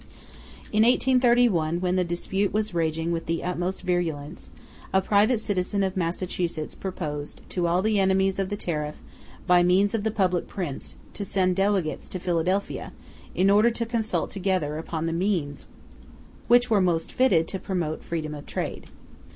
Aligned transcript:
In 0.71 0.81
1831, 0.81 1.79
when 1.79 1.95
the 1.95 2.03
dispute 2.03 2.51
was 2.51 2.73
raging 2.73 3.11
with 3.11 3.27
the 3.27 3.43
utmost 3.43 3.83
virulence, 3.83 4.49
a 4.91 4.99
private 4.99 5.39
citizen 5.39 5.83
of 5.83 5.95
Massachusetts 5.95 6.73
proposed 6.73 7.41
to 7.49 7.67
all 7.67 7.83
the 7.83 7.99
enemies 7.99 8.39
of 8.39 8.49
the 8.49 8.57
tariff, 8.57 8.95
by 9.45 9.61
means 9.61 9.93
of 9.93 10.03
the 10.03 10.09
public 10.09 10.47
prints, 10.47 10.95
to 11.13 11.23
send 11.23 11.55
delegates 11.55 12.07
to 12.07 12.19
Philadelphia 12.19 12.93
in 13.35 13.51
order 13.51 13.69
to 13.69 13.85
consult 13.85 14.31
together 14.31 14.79
upon 14.79 15.05
the 15.05 15.13
means 15.13 15.67
which 16.47 16.67
were 16.71 16.81
most 16.81 17.11
fitted 17.11 17.47
to 17.49 17.59
promote 17.59 18.03
freedom 18.03 18.33
of 18.33 18.47
trade. 18.47 18.87